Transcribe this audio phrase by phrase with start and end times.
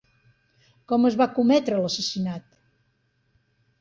[0.93, 2.49] Com es va cometre l'assassinat?